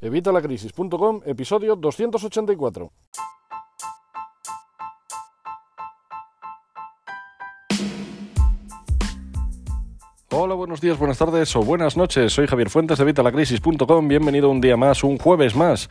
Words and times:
Evitalacrisis.com, 0.00 1.22
episodio 1.24 1.74
284. 1.74 2.92
Hola, 10.38 10.54
buenos 10.54 10.82
días, 10.82 10.98
buenas 10.98 11.16
tardes 11.16 11.56
o 11.56 11.62
buenas 11.62 11.96
noches. 11.96 12.30
Soy 12.30 12.46
Javier 12.46 12.68
Fuentes 12.68 12.98
de 12.98 13.04
Evitalacrisis.com. 13.04 14.06
Bienvenido 14.06 14.50
un 14.50 14.60
día 14.60 14.76
más, 14.76 15.02
un 15.02 15.16
jueves 15.16 15.56
más 15.56 15.88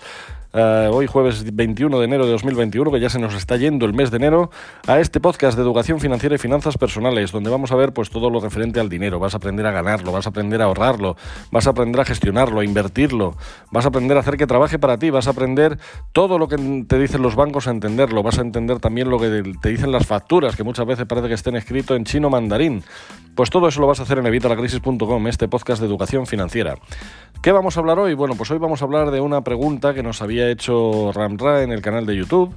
Uh, 0.55 0.89
hoy 0.89 1.05
jueves 1.05 1.53
21 1.53 1.99
de 1.99 2.05
enero 2.05 2.25
de 2.25 2.31
2021, 2.31 2.89
que 2.89 3.01
ya 3.01 3.09
se 3.09 3.19
nos 3.19 3.33
está 3.33 3.57
yendo 3.57 3.85
el 3.85 3.93
mes 3.93 4.09
de 4.09 4.15
enero, 4.15 4.51
a 4.87 5.01
este 5.01 5.19
podcast 5.19 5.57
de 5.57 5.61
educación 5.61 5.99
financiera 5.99 6.35
y 6.35 6.37
finanzas 6.37 6.77
personales, 6.77 7.33
donde 7.33 7.49
vamos 7.49 7.73
a 7.73 7.75
ver 7.75 7.91
pues 7.91 8.09
todo 8.09 8.29
lo 8.29 8.39
referente 8.39 8.79
al 8.79 8.87
dinero. 8.87 9.19
Vas 9.19 9.33
a 9.33 9.37
aprender 9.37 9.65
a 9.65 9.71
ganarlo, 9.71 10.13
vas 10.13 10.27
a 10.27 10.29
aprender 10.29 10.61
a 10.61 10.65
ahorrarlo, 10.65 11.17
vas 11.51 11.67
a 11.67 11.71
aprender 11.71 11.99
a 11.99 12.05
gestionarlo, 12.05 12.61
a 12.61 12.63
invertirlo, 12.63 13.35
vas 13.69 13.83
a 13.83 13.89
aprender 13.89 14.15
a 14.15 14.21
hacer 14.21 14.37
que 14.37 14.47
trabaje 14.47 14.79
para 14.79 14.97
ti, 14.97 15.09
vas 15.09 15.27
a 15.27 15.31
aprender 15.31 15.77
todo 16.13 16.39
lo 16.39 16.47
que 16.47 16.55
te 16.87 16.99
dicen 16.99 17.21
los 17.21 17.35
bancos 17.35 17.67
a 17.67 17.71
entenderlo, 17.71 18.23
vas 18.23 18.39
a 18.39 18.41
entender 18.41 18.79
también 18.79 19.09
lo 19.09 19.19
que 19.19 19.43
te 19.61 19.67
dicen 19.67 19.91
las 19.91 20.07
facturas, 20.07 20.55
que 20.55 20.63
muchas 20.63 20.85
veces 20.85 21.05
parece 21.05 21.27
que 21.27 21.33
estén 21.33 21.57
escrito 21.57 21.95
en 21.95 22.05
chino 22.05 22.29
mandarín. 22.29 22.81
Pues 23.35 23.49
todo 23.49 23.67
eso 23.67 23.81
lo 23.81 23.87
vas 23.87 23.99
a 23.99 24.03
hacer 24.03 24.19
en 24.19 24.25
evitalacrisis.com, 24.35 25.27
este 25.27 25.47
podcast 25.47 25.79
de 25.79 25.87
educación 25.87 26.27
financiera. 26.27 26.75
¿Qué 27.41 27.53
vamos 27.53 27.77
a 27.77 27.79
hablar 27.79 27.99
hoy? 27.99 28.15
Bueno, 28.15 28.35
pues 28.35 28.51
hoy 28.51 28.57
vamos 28.57 28.81
a 28.81 28.85
hablar 28.85 29.09
de 29.11 29.21
una 29.21 29.45
pregunta 29.45 29.93
que 29.93 30.03
nos 30.03 30.21
había 30.21 30.49
hecho 30.49 31.13
Ramra 31.13 31.63
en 31.63 31.71
el 31.71 31.81
canal 31.81 32.05
de 32.05 32.17
YouTube. 32.17 32.53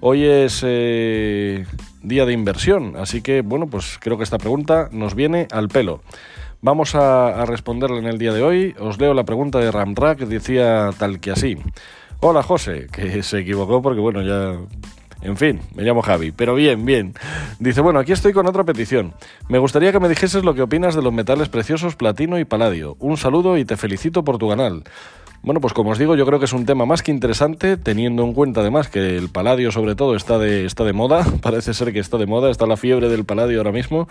Hoy 0.00 0.24
es 0.24 0.62
eh, 0.66 1.66
día 2.02 2.26
de 2.26 2.32
inversión, 2.32 2.94
así 2.96 3.22
que 3.22 3.42
bueno, 3.42 3.68
pues 3.68 3.98
creo 4.00 4.16
que 4.16 4.24
esta 4.24 4.38
pregunta 4.38 4.88
nos 4.90 5.14
viene 5.14 5.46
al 5.52 5.68
pelo. 5.68 6.00
Vamos 6.62 6.96
a, 6.96 7.44
responderla 7.46 7.98
en 7.98 8.06
el 8.06 8.18
día 8.18 8.32
de 8.32 8.42
hoy. 8.42 8.74
Os 8.80 8.98
leo 8.98 9.14
la 9.14 9.24
pregunta 9.24 9.60
de 9.60 9.70
Ramra 9.70 10.16
que 10.16 10.26
decía 10.26 10.90
tal 10.98 11.20
que 11.20 11.30
así. 11.30 11.56
Hola 12.18 12.42
José, 12.42 12.88
que 12.90 13.22
se 13.22 13.38
equivocó 13.38 13.80
porque 13.80 14.00
bueno, 14.00 14.22
ya 14.22 14.58
en 15.22 15.36
fin, 15.36 15.60
me 15.74 15.82
llamo 15.82 16.02
Javi, 16.02 16.32
pero 16.32 16.54
bien, 16.54 16.84
bien. 16.84 17.14
Dice, 17.58 17.80
bueno, 17.80 17.98
aquí 17.98 18.12
estoy 18.12 18.32
con 18.32 18.46
otra 18.46 18.64
petición. 18.64 19.12
Me 19.48 19.58
gustaría 19.58 19.92
que 19.92 20.00
me 20.00 20.08
dijeses 20.08 20.44
lo 20.44 20.54
que 20.54 20.62
opinas 20.62 20.94
de 20.94 21.02
los 21.02 21.12
metales 21.12 21.48
preciosos 21.48 21.96
platino 21.96 22.38
y 22.38 22.44
paladio. 22.44 22.96
Un 23.00 23.16
saludo 23.16 23.58
y 23.58 23.64
te 23.64 23.76
felicito 23.76 24.24
por 24.24 24.38
tu 24.38 24.48
canal. 24.48 24.84
Bueno, 25.42 25.62
pues 25.62 25.72
como 25.72 25.90
os 25.90 25.98
digo, 25.98 26.16
yo 26.16 26.26
creo 26.26 26.38
que 26.38 26.44
es 26.44 26.52
un 26.52 26.66
tema 26.66 26.84
más 26.84 27.02
que 27.02 27.10
interesante, 27.10 27.78
teniendo 27.78 28.22
en 28.24 28.34
cuenta 28.34 28.60
además 28.60 28.88
que 28.88 29.16
el 29.16 29.30
paladio 29.30 29.72
sobre 29.72 29.94
todo 29.94 30.14
está 30.14 30.38
de, 30.38 30.66
está 30.66 30.84
de 30.84 30.92
moda, 30.92 31.24
parece 31.42 31.72
ser 31.72 31.94
que 31.94 31.98
está 31.98 32.18
de 32.18 32.26
moda, 32.26 32.50
está 32.50 32.66
la 32.66 32.76
fiebre 32.76 33.08
del 33.08 33.24
paladio 33.24 33.56
ahora 33.56 33.72
mismo. 33.72 34.06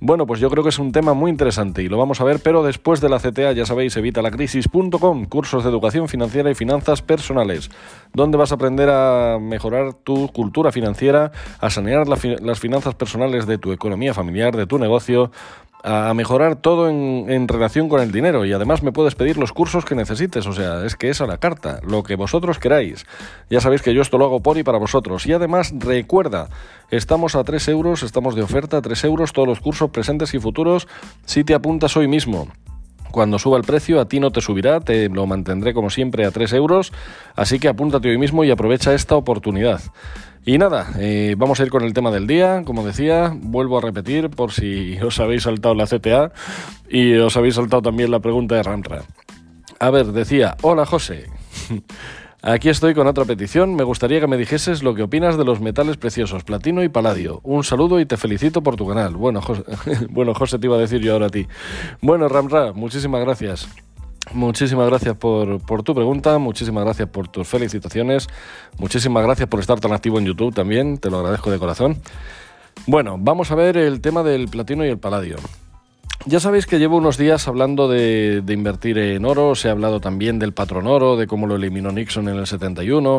Bueno, 0.00 0.26
pues 0.26 0.40
yo 0.40 0.50
creo 0.50 0.64
que 0.64 0.70
es 0.70 0.78
un 0.78 0.90
tema 0.90 1.12
muy 1.12 1.30
interesante 1.30 1.82
y 1.82 1.88
lo 1.88 1.98
vamos 1.98 2.22
a 2.22 2.24
ver, 2.24 2.40
pero 2.42 2.64
después 2.64 3.02
de 3.02 3.10
la 3.10 3.20
CTA, 3.20 3.52
ya 3.52 3.66
sabéis, 3.66 3.96
evitalacrisis.com, 3.96 5.26
cursos 5.26 5.62
de 5.62 5.70
educación 5.70 6.08
financiera 6.08 6.50
y 6.50 6.54
finanzas 6.54 7.02
personales, 7.02 7.70
donde 8.14 8.38
vas 8.38 8.50
a 8.50 8.54
aprender 8.54 8.88
a 8.90 9.38
mejorar 9.40 9.92
tu 9.92 10.28
cultura 10.28 10.72
financiera, 10.72 11.32
a 11.60 11.70
sanear 11.70 12.08
las 12.08 12.58
finanzas 12.60 12.94
personales 12.94 13.46
de 13.46 13.58
tu 13.58 13.72
economía 13.72 14.12
familiar, 14.14 14.56
de 14.56 14.66
tu 14.66 14.78
negocio, 14.78 15.30
a 15.82 16.14
mejorar 16.14 16.56
todo 16.56 16.88
en, 16.88 17.48
relación 17.48 17.88
con 17.88 18.00
el 18.00 18.12
dinero 18.12 18.44
y 18.44 18.52
además 18.52 18.82
me 18.82 18.92
puedes 18.92 19.16
pedir 19.16 19.36
los 19.36 19.52
cursos 19.52 19.84
que 19.84 19.96
necesites, 19.96 20.46
o 20.46 20.52
sea, 20.52 20.84
es 20.84 20.94
que 20.94 21.10
es 21.10 21.20
a 21.20 21.26
la 21.26 21.38
carta, 21.38 21.80
lo 21.86 22.04
que 22.04 22.14
vosotros 22.14 22.58
queráis. 22.58 23.04
Ya 23.50 23.60
sabéis 23.60 23.82
que 23.82 23.92
yo 23.92 24.02
esto 24.02 24.16
lo 24.16 24.26
hago 24.26 24.40
por 24.40 24.56
y 24.58 24.62
para 24.62 24.78
vosotros. 24.78 25.26
Y 25.26 25.32
además 25.32 25.72
recuerda, 25.76 26.48
estamos 26.90 27.34
a 27.34 27.42
3 27.42 27.68
euros, 27.68 28.02
estamos 28.02 28.36
de 28.36 28.42
oferta, 28.42 28.76
a 28.76 28.82
3 28.82 29.04
euros 29.04 29.32
todos 29.32 29.48
los 29.48 29.60
cursos 29.60 29.90
presentes 29.90 30.34
y 30.34 30.38
futuros 30.38 30.86
si 31.24 31.42
te 31.42 31.54
apuntas 31.54 31.96
hoy 31.96 32.06
mismo. 32.06 32.48
Cuando 33.10 33.38
suba 33.38 33.58
el 33.58 33.64
precio 33.64 34.00
a 34.00 34.06
ti 34.06 34.20
no 34.20 34.30
te 34.30 34.40
subirá, 34.40 34.80
te 34.80 35.08
lo 35.08 35.26
mantendré 35.26 35.74
como 35.74 35.90
siempre 35.90 36.24
a 36.24 36.30
3 36.30 36.54
euros, 36.54 36.92
así 37.36 37.58
que 37.58 37.68
apúntate 37.68 38.08
hoy 38.08 38.18
mismo 38.18 38.44
y 38.44 38.50
aprovecha 38.50 38.94
esta 38.94 39.16
oportunidad. 39.16 39.82
Y 40.44 40.58
nada, 40.58 40.92
eh, 40.98 41.36
vamos 41.38 41.60
a 41.60 41.62
ir 41.62 41.70
con 41.70 41.84
el 41.84 41.92
tema 41.92 42.10
del 42.10 42.26
día. 42.26 42.62
Como 42.64 42.84
decía, 42.84 43.32
vuelvo 43.34 43.78
a 43.78 43.80
repetir 43.80 44.28
por 44.30 44.52
si 44.52 44.98
os 45.02 45.20
habéis 45.20 45.44
saltado 45.44 45.74
la 45.74 45.86
CTA 45.86 46.32
y 46.88 47.14
os 47.14 47.36
habéis 47.36 47.54
saltado 47.54 47.82
también 47.82 48.10
la 48.10 48.20
pregunta 48.20 48.56
de 48.56 48.62
Ramra. 48.62 49.02
A 49.78 49.90
ver, 49.90 50.06
decía, 50.06 50.56
hola 50.62 50.86
José. 50.86 51.26
Aquí 52.44 52.68
estoy 52.68 52.92
con 52.92 53.06
otra 53.06 53.24
petición. 53.24 53.76
Me 53.76 53.84
gustaría 53.84 54.18
que 54.18 54.26
me 54.26 54.36
dijeses 54.36 54.82
lo 54.82 54.96
que 54.96 55.04
opinas 55.04 55.36
de 55.36 55.44
los 55.44 55.60
metales 55.60 55.96
preciosos, 55.96 56.42
platino 56.42 56.82
y 56.82 56.88
paladio. 56.88 57.38
Un 57.44 57.62
saludo 57.62 58.00
y 58.00 58.06
te 58.06 58.16
felicito 58.16 58.64
por 58.64 58.74
tu 58.74 58.88
canal. 58.88 59.14
Bueno, 59.14 59.40
José, 59.40 59.62
bueno, 60.10 60.34
José 60.34 60.58
te 60.58 60.66
iba 60.66 60.74
a 60.76 60.80
decir 60.80 61.00
yo 61.00 61.12
ahora 61.12 61.26
a 61.26 61.30
ti. 61.30 61.46
Bueno, 62.00 62.28
Ramra, 62.28 62.72
muchísimas 62.72 63.20
gracias. 63.20 63.68
Muchísimas 64.30 64.86
gracias 64.86 65.16
por, 65.16 65.82
tu 65.82 65.94
pregunta, 65.94 66.38
muchísimas 66.38 66.84
gracias 66.84 67.08
por 67.08 67.28
tus 67.28 67.46
felicitaciones, 67.46 68.28
muchísimas 68.78 69.22
gracias 69.24 69.48
por 69.48 69.60
estar 69.60 69.78
tan 69.80 69.92
activo 69.92 70.18
en 70.18 70.24
YouTube 70.24 70.54
también, 70.54 70.96
te 70.98 71.10
lo 71.10 71.18
agradezco 71.18 71.50
de 71.50 71.58
corazón. 71.58 72.00
Bueno, 72.86 73.16
vamos 73.18 73.50
a 73.50 73.54
ver 73.54 73.76
el 73.76 74.00
tema 74.00 74.22
del 74.22 74.48
platino 74.48 74.86
y 74.86 74.88
el 74.88 74.98
paladio. 74.98 75.36
Ya 76.24 76.38
sabéis 76.38 76.66
que 76.66 76.78
llevo 76.78 76.98
unos 76.98 77.18
días 77.18 77.48
hablando 77.48 77.88
de, 77.88 78.42
invertir 78.48 78.96
en 78.96 79.24
oro, 79.24 79.56
se 79.56 79.68
ha 79.68 79.72
hablado 79.72 80.00
también 80.00 80.38
del 80.38 80.52
patrón 80.52 80.86
oro, 80.86 81.16
de 81.16 81.26
cómo 81.26 81.48
lo 81.48 81.56
eliminó 81.56 81.90
Nixon 81.90 82.28
en 82.28 82.36
el 82.36 82.46
71, 82.46 83.18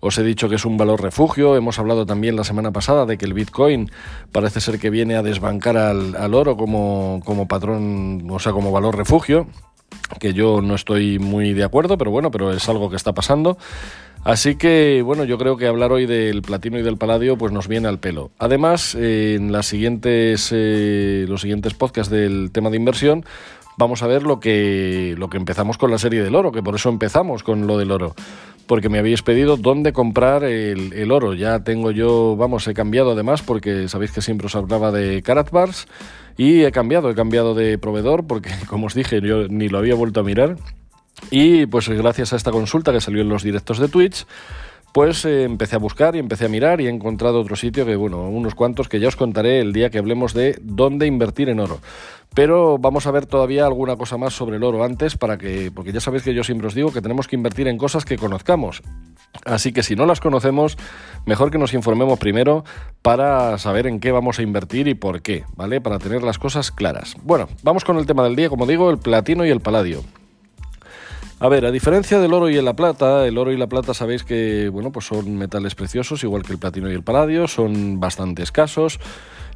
os 0.00 0.18
he 0.18 0.24
dicho 0.24 0.48
que 0.48 0.56
es 0.56 0.64
un 0.64 0.76
valor 0.76 1.00
refugio, 1.00 1.56
hemos 1.56 1.78
hablado 1.78 2.06
también 2.06 2.34
la 2.34 2.42
semana 2.42 2.72
pasada 2.72 3.06
de 3.06 3.16
que 3.16 3.24
el 3.24 3.34
Bitcoin 3.34 3.90
parece 4.32 4.60
ser 4.60 4.80
que 4.80 4.90
viene 4.90 5.14
a 5.14 5.22
desbancar 5.22 5.76
al, 5.76 6.34
oro 6.34 6.56
como 6.56 7.46
patrón, 7.48 8.26
o 8.28 8.38
sea, 8.40 8.52
como 8.52 8.72
valor 8.72 8.96
refugio 8.96 9.46
que 10.18 10.32
yo 10.32 10.60
no 10.60 10.74
estoy 10.74 11.18
muy 11.18 11.52
de 11.52 11.64
acuerdo, 11.64 11.98
pero 11.98 12.10
bueno, 12.10 12.30
pero 12.30 12.52
es 12.52 12.68
algo 12.68 12.90
que 12.90 12.96
está 12.96 13.12
pasando. 13.12 13.58
Así 14.22 14.56
que, 14.56 15.02
bueno, 15.02 15.24
yo 15.24 15.38
creo 15.38 15.56
que 15.56 15.66
hablar 15.66 15.92
hoy 15.92 16.04
del 16.06 16.42
platino 16.42 16.78
y 16.78 16.82
del 16.82 16.98
paladio 16.98 17.38
pues 17.38 17.52
nos 17.52 17.68
viene 17.68 17.88
al 17.88 17.98
pelo. 17.98 18.30
Además, 18.38 18.94
en 18.94 19.50
las 19.50 19.66
siguientes, 19.66 20.50
eh, 20.52 21.24
los 21.28 21.40
siguientes 21.40 21.72
podcasts 21.74 22.10
del 22.10 22.50
tema 22.52 22.68
de 22.70 22.76
inversión 22.76 23.24
vamos 23.78 24.02
a 24.02 24.06
ver 24.06 24.24
lo 24.24 24.38
que, 24.40 25.14
lo 25.16 25.30
que 25.30 25.38
empezamos 25.38 25.78
con 25.78 25.90
la 25.90 25.96
serie 25.96 26.22
del 26.22 26.34
oro, 26.34 26.52
que 26.52 26.62
por 26.62 26.74
eso 26.74 26.90
empezamos 26.90 27.42
con 27.42 27.66
lo 27.66 27.78
del 27.78 27.92
oro 27.92 28.14
porque 28.70 28.88
me 28.88 29.00
habéis 29.00 29.22
pedido 29.22 29.56
dónde 29.56 29.92
comprar 29.92 30.44
el, 30.44 31.10
oro. 31.10 31.34
Ya 31.34 31.64
tengo 31.64 31.90
yo, 31.90 32.36
vamos, 32.36 32.68
he 32.68 32.72
cambiado 32.72 33.10
además, 33.10 33.42
porque 33.42 33.88
sabéis 33.88 34.12
que 34.12 34.22
siempre 34.22 34.46
os 34.46 34.54
hablaba 34.54 34.92
de 34.92 35.22
Karatbars 35.22 35.88
y 36.36 36.62
he 36.62 36.72
cambiado, 36.72 37.10
he 37.10 37.14
cambiado 37.14 37.54
de 37.54 37.78
proveedor 37.78 38.26
porque, 38.26 38.50
como 38.68 38.86
os 38.86 38.94
dije, 38.94 39.20
yo 39.20 39.48
ni 39.48 39.68
lo 39.68 39.78
había 39.78 39.94
vuelto 39.94 40.20
a 40.20 40.22
mirar. 40.22 40.56
Y 41.30 41.66
pues 41.66 41.88
gracias 41.88 42.32
a 42.32 42.36
esta 42.36 42.50
consulta 42.50 42.92
que 42.92 43.00
salió 43.00 43.20
en 43.20 43.28
los 43.28 43.42
directos 43.42 43.78
de 43.78 43.88
Twitch, 43.88 44.26
pues 44.92 45.24
eh, 45.24 45.44
empecé 45.44 45.76
a 45.76 45.78
buscar 45.78 46.16
y 46.16 46.18
empecé 46.18 46.46
a 46.46 46.48
mirar 46.48 46.80
y 46.80 46.86
he 46.86 46.90
encontrado 46.90 47.40
otro 47.40 47.56
sitio 47.56 47.86
que, 47.86 47.96
bueno, 47.96 48.28
unos 48.28 48.54
cuantos 48.54 48.88
que 48.88 49.00
ya 49.00 49.08
os 49.08 49.16
contaré 49.16 49.60
el 49.60 49.72
día 49.72 49.90
que 49.90 49.98
hablemos 49.98 50.34
de 50.34 50.58
dónde 50.62 51.06
invertir 51.06 51.48
en 51.48 51.60
oro. 51.60 51.80
Pero 52.34 52.78
vamos 52.78 53.06
a 53.06 53.10
ver 53.10 53.26
todavía 53.26 53.66
alguna 53.66 53.96
cosa 53.96 54.16
más 54.16 54.34
sobre 54.34 54.56
el 54.56 54.62
oro 54.62 54.84
antes 54.84 55.16
para 55.16 55.36
que, 55.36 55.72
porque 55.74 55.92
ya 55.92 56.00
sabéis 56.00 56.22
que 56.22 56.32
yo 56.32 56.44
siempre 56.44 56.68
os 56.68 56.74
digo 56.74 56.92
que 56.92 57.02
tenemos 57.02 57.26
que 57.26 57.34
invertir 57.34 57.66
en 57.66 57.76
cosas 57.76 58.04
que 58.04 58.18
conozcamos. 58.18 58.82
Así 59.44 59.72
que 59.72 59.82
si 59.82 59.96
no 59.96 60.06
las 60.06 60.20
conocemos, 60.20 60.76
mejor 61.26 61.50
que 61.50 61.58
nos 61.58 61.74
informemos 61.74 62.18
primero 62.18 62.64
para 63.02 63.58
saber 63.58 63.86
en 63.86 63.98
qué 63.98 64.12
vamos 64.12 64.38
a 64.38 64.42
invertir 64.42 64.86
y 64.86 64.94
por 64.94 65.22
qué, 65.22 65.44
¿vale? 65.56 65.80
Para 65.80 65.98
tener 65.98 66.22
las 66.22 66.38
cosas 66.38 66.70
claras. 66.70 67.16
Bueno, 67.22 67.48
vamos 67.62 67.84
con 67.84 67.96
el 67.96 68.06
tema 68.06 68.22
del 68.22 68.36
día, 68.36 68.48
como 68.48 68.66
digo, 68.66 68.90
el 68.90 68.98
platino 68.98 69.44
y 69.44 69.50
el 69.50 69.60
paladio. 69.60 70.02
A 71.42 71.48
ver, 71.48 71.64
a 71.64 71.70
diferencia 71.70 72.20
del 72.20 72.34
oro 72.34 72.50
y 72.50 72.60
la 72.60 72.74
plata, 72.74 73.26
el 73.26 73.38
oro 73.38 73.50
y 73.50 73.56
la 73.56 73.66
plata 73.66 73.94
sabéis 73.94 74.24
que 74.24 74.68
bueno, 74.68 74.92
pues 74.92 75.06
son 75.06 75.36
metales 75.36 75.74
preciosos, 75.74 76.22
igual 76.22 76.42
que 76.42 76.52
el 76.52 76.58
platino 76.58 76.90
y 76.90 76.94
el 76.94 77.02
paladio, 77.02 77.48
son 77.48 77.98
bastante 77.98 78.42
escasos. 78.42 79.00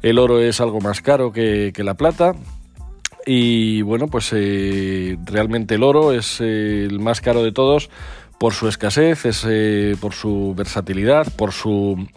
El 0.01 0.17
oro 0.17 0.39
es 0.39 0.59
algo 0.59 0.81
más 0.81 1.01
caro 1.01 1.31
que, 1.31 1.71
la 1.77 1.93
plata. 1.93 2.33
Y 3.27 3.83
bueno, 3.83 4.07
pues 4.07 4.31
eh, 4.33 5.15
realmente 5.25 5.75
el 5.75 5.83
oro 5.83 6.11
es 6.11 6.41
eh, 6.41 6.87
el 6.89 6.99
más 6.99 7.21
caro 7.21 7.43
de 7.43 7.51
todos 7.51 7.91
por 8.39 8.53
su 8.53 8.67
escasez, 8.67 9.25
es, 9.25 9.45
eh, 9.47 9.95
por 10.01 10.13
su 10.13 10.55
versatilidad, 10.57 11.31
por 11.35 11.51
su 11.51 12.07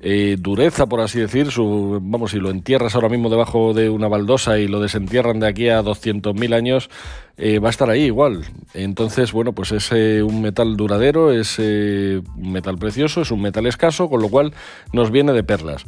eh, 0.00 0.36
dureza, 0.38 0.86
por 0.86 1.00
así 1.00 1.18
decir, 1.18 1.50
su, 1.50 1.98
vamos, 2.02 2.32
si 2.32 2.38
lo 2.38 2.50
entierras 2.50 2.94
ahora 2.94 3.08
mismo 3.08 3.30
debajo 3.30 3.72
de 3.72 3.88
una 3.88 4.08
baldosa 4.08 4.58
y 4.58 4.68
lo 4.68 4.80
desentierran 4.80 5.40
de 5.40 5.48
aquí 5.48 5.68
a 5.68 5.82
200.000 5.82 6.54
años, 6.54 6.90
eh, 7.36 7.58
va 7.58 7.68
a 7.68 7.70
estar 7.70 7.88
ahí 7.88 8.02
igual. 8.02 8.44
Entonces, 8.74 9.32
bueno, 9.32 9.52
pues 9.52 9.72
es 9.72 9.90
eh, 9.92 10.22
un 10.22 10.42
metal 10.42 10.76
duradero, 10.76 11.32
es 11.32 11.58
un 11.58 12.52
metal 12.52 12.76
precioso, 12.76 13.22
es 13.22 13.30
un 13.30 13.40
metal 13.40 13.66
escaso, 13.66 14.08
con 14.08 14.20
lo 14.20 14.28
cual 14.28 14.52
nos 14.92 15.10
viene 15.10 15.32
de 15.32 15.42
perlas. 15.42 15.84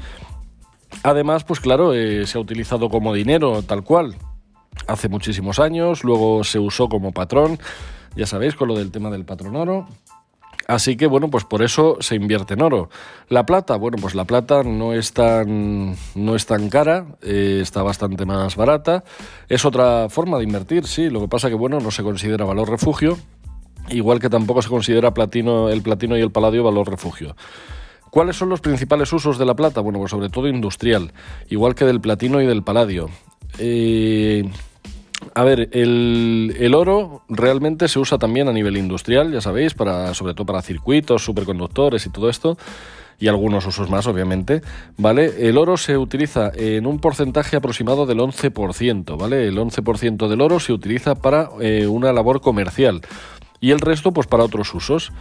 Además, 1.03 1.45
pues 1.45 1.61
claro, 1.61 1.93
se 1.93 2.39
ha 2.39 2.41
utilizado 2.41 2.89
como 2.89 3.13
dinero, 3.13 3.63
tal 3.63 3.85
cual, 3.85 4.17
hace 4.87 5.09
muchísimos 5.09 5.59
años, 5.59 6.03
luego 6.03 6.45
se 6.45 6.59
usó 6.59 6.89
como 6.89 7.13
patrón, 7.13 7.59
ya 8.17 8.27
sabéis, 8.27 8.55
con 8.55 8.69
lo 8.69 8.75
del 8.75 8.91
tema 8.91 9.11
del 9.11 9.25
patrón 9.25 9.57
oro. 9.57 9.87
Así 10.69 10.99
que 10.99 11.07
bueno, 11.07 11.31
pues 11.31 11.45
por 11.45 11.63
eso 11.63 11.97
se 12.01 12.15
invierte 12.15 12.53
en 12.53 12.61
oro. 12.61 12.91
La 13.31 13.47
plata, 13.47 13.77
bueno, 13.77 13.97
pues 13.99 14.15
la 14.15 14.27
plata 14.27 14.63
no 14.63 14.93
es 14.93 15.15
tan, 15.15 15.97
no 16.15 16.37
es 16.37 16.45
tan 16.45 16.69
cara, 16.69 17.07
eh, 17.23 17.61
está 17.63 17.83
bastante 17.83 18.27
más 18.27 18.55
barata. 18.55 19.03
Es 19.49 19.65
otra 19.65 20.11
forma 20.11 20.37
de 20.37 20.45
invertir, 20.45 20.87
sí. 20.87 21.09
Lo 21.09 21.23
que 21.23 21.29
pasa 21.29 21.49
que 21.49 21.55
bueno, 21.55 21.81
no 21.81 21.91
se 21.91 22.03
considera 22.03 22.45
valor 22.45 22.69
refugio. 22.69 23.17
igual 23.89 24.21
que 24.21 24.29
tampoco 24.29 24.61
se 24.61 24.69
considera 24.69 25.15
platino, 25.15 25.71
el 25.71 25.81
platino 25.81 26.19
y 26.19 26.21
el 26.21 26.31
paladio 26.31 26.63
valor 26.63 26.91
refugio. 26.91 27.35
¿Cuáles 28.11 28.37
son 28.37 28.51
los 28.51 28.61
principales 28.61 29.11
usos 29.11 29.39
de 29.39 29.47
la 29.47 29.57
plata? 29.57 29.81
Bueno, 29.81 29.99
pues 29.99 30.11
sobre 30.11 30.29
todo 30.29 30.49
industrial, 30.49 31.13
igual 31.49 31.75
que 31.75 31.87
del 31.87 32.03
platino 32.03 32.43
y 32.43 32.47
del 32.47 32.63
paladio. 32.63 33.09
Eh, 33.59 34.45
a 35.39 35.45
ver, 35.45 35.69
el, 35.71 36.75
oro 36.75 37.23
realmente 37.29 37.87
se 37.87 38.01
usa 38.01 38.19
también 38.19 38.49
a 38.49 38.53
nivel 38.53 38.77
industrial, 38.77 39.31
ya 39.31 39.41
sabéis, 39.41 39.73
para, 39.73 40.13
sobre 40.13 40.35
todo 40.35 40.47
para 40.47 40.63
circuitos, 40.63 41.25
superconductores 41.25 42.05
y 42.07 42.11
todo 42.11 42.29
esto, 42.29 42.59
y 43.21 43.29
algunos 43.29 43.65
usos 43.65 43.89
más, 43.89 44.09
obviamente, 44.09 44.63
¿vale? 44.97 45.49
El 45.49 45.57
oro 45.57 45.77
se 45.77 45.97
utiliza 45.97 46.51
en 46.57 46.87
un 46.87 46.99
porcentaje 46.99 47.55
aproximado 47.55 48.05
del 48.05 48.19
11%, 48.19 49.17
¿vale? 49.17 49.47
El 49.47 49.59
11% 49.59 50.27
del 50.27 50.41
oro 50.41 50.59
se 50.59 50.73
utiliza 50.73 51.15
para 51.15 51.51
eh, 51.61 51.87
una 51.87 52.13
labor 52.13 52.41
comercial 52.41 53.03
y 53.61 53.71
el 53.71 53.79
resto, 53.79 54.11
pues 54.11 54.27
para 54.27 54.43
otros 54.43 54.75
usos. 54.75 55.13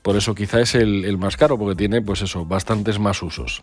Por 0.00 0.16
eso 0.16 0.34
quizá 0.34 0.58
es 0.62 0.74
el, 0.74 1.18
más 1.18 1.36
caro, 1.36 1.58
porque 1.58 1.76
tiene, 1.76 2.00
pues 2.00 2.22
eso, 2.22 2.46
bastantes 2.46 2.98
más 2.98 3.22
usos. 3.22 3.62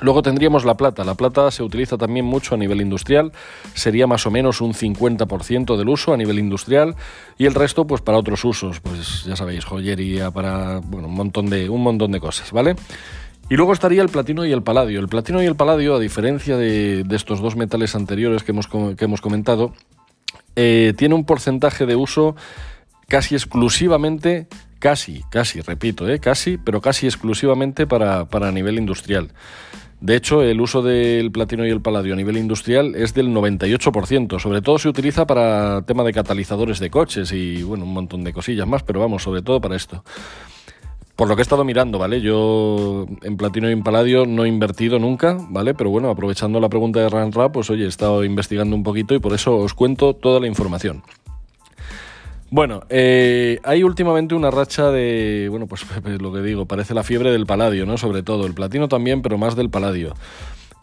Luego 0.00 0.22
tendríamos 0.22 0.64
la 0.64 0.76
plata. 0.76 1.04
La 1.04 1.14
plata 1.14 1.50
se 1.50 1.62
utiliza 1.62 1.96
también 1.96 2.24
mucho 2.24 2.54
a 2.54 2.58
nivel 2.58 2.80
industrial, 2.80 3.32
sería 3.74 4.06
más 4.06 4.26
o 4.26 4.30
menos 4.30 4.60
un 4.60 4.74
50% 4.74 5.76
del 5.76 5.88
uso 5.88 6.12
a 6.12 6.16
nivel 6.16 6.38
industrial 6.38 6.94
y 7.36 7.46
el 7.46 7.54
resto 7.54 7.86
pues 7.86 8.00
para 8.00 8.18
otros 8.18 8.44
usos, 8.44 8.80
pues 8.80 9.24
ya 9.24 9.36
sabéis, 9.36 9.64
joyería, 9.64 10.30
para 10.30 10.80
bueno, 10.80 11.08
un 11.08 11.14
montón 11.14 11.50
de 11.50 11.68
un 11.68 11.82
montón 11.82 12.12
de 12.12 12.20
cosas, 12.20 12.52
¿vale? 12.52 12.76
Y 13.50 13.56
luego 13.56 13.72
estaría 13.72 14.02
el 14.02 14.08
platino 14.08 14.44
y 14.44 14.52
el 14.52 14.62
paladio. 14.62 15.00
El 15.00 15.08
platino 15.08 15.42
y 15.42 15.46
el 15.46 15.56
paladio, 15.56 15.96
a 15.96 15.98
diferencia 15.98 16.56
de, 16.56 17.04
estos 17.10 17.40
dos 17.40 17.56
metales 17.56 17.94
anteriores 17.94 18.42
que 18.42 18.52
hemos, 18.52 18.66
que 18.66 19.04
hemos 19.04 19.20
comentado, 19.22 19.72
eh, 20.54 20.92
tiene 20.96 21.14
un 21.14 21.24
porcentaje 21.24 21.86
de 21.86 21.96
uso 21.96 22.36
casi 23.08 23.34
exclusivamente 23.34 24.48
casi, 24.78 25.24
casi, 25.30 25.60
repito, 25.60 26.08
¿eh? 26.08 26.18
casi, 26.18 26.58
pero 26.58 26.80
casi 26.80 27.06
exclusivamente 27.06 27.86
para, 27.86 28.26
para 28.26 28.52
nivel 28.52 28.78
industrial. 28.78 29.30
De 30.00 30.14
hecho, 30.14 30.42
el 30.42 30.60
uso 30.60 30.80
del 30.80 31.32
platino 31.32 31.66
y 31.66 31.70
el 31.70 31.80
paladio 31.80 32.14
a 32.14 32.16
nivel 32.16 32.36
industrial 32.36 32.94
es 32.94 33.14
del 33.14 33.28
98%. 33.30 34.38
Sobre 34.38 34.62
todo 34.62 34.78
se 34.78 34.88
utiliza 34.88 35.26
para 35.26 35.82
tema 35.82 36.04
de 36.04 36.12
catalizadores 36.12 36.78
de 36.78 36.88
coches 36.88 37.32
y 37.32 37.62
bueno, 37.64 37.84
un 37.84 37.94
montón 37.94 38.22
de 38.22 38.32
cosillas 38.32 38.66
más, 38.66 38.84
pero 38.84 39.00
vamos, 39.00 39.24
sobre 39.24 39.42
todo 39.42 39.60
para 39.60 39.74
esto. 39.74 40.04
Por 41.16 41.28
lo 41.28 41.34
que 41.34 41.40
he 41.40 41.42
estado 41.42 41.64
mirando, 41.64 41.98
¿vale? 41.98 42.20
Yo 42.20 43.06
en 43.22 43.36
platino 43.36 43.68
y 43.68 43.72
en 43.72 43.82
paladio 43.82 44.24
no 44.24 44.44
he 44.44 44.48
invertido 44.48 45.00
nunca, 45.00 45.36
¿vale? 45.50 45.74
Pero 45.74 45.90
bueno, 45.90 46.10
aprovechando 46.10 46.60
la 46.60 46.68
pregunta 46.68 47.00
de 47.00 47.08
Ranra, 47.08 47.50
pues 47.50 47.68
oye, 47.70 47.86
he 47.86 47.88
estado 47.88 48.22
investigando 48.22 48.76
un 48.76 48.84
poquito 48.84 49.16
y 49.16 49.18
por 49.18 49.32
eso 49.32 49.56
os 49.56 49.74
cuento 49.74 50.14
toda 50.14 50.38
la 50.38 50.46
información. 50.46 51.02
Bueno, 52.50 52.82
eh, 52.88 53.60
hay 53.62 53.82
últimamente 53.82 54.34
una 54.34 54.50
racha 54.50 54.90
de, 54.90 55.48
bueno, 55.50 55.66
pues 55.68 55.84
lo 56.20 56.32
que 56.32 56.40
digo, 56.40 56.66
parece 56.66 56.94
la 56.94 57.02
fiebre 57.02 57.30
del 57.30 57.46
paladio, 57.46 57.84
¿no? 57.84 57.98
Sobre 57.98 58.22
todo, 58.22 58.46
el 58.46 58.54
platino 58.54 58.88
también, 58.88 59.22
pero 59.22 59.38
más 59.38 59.56
del 59.56 59.70
paladio. 59.70 60.14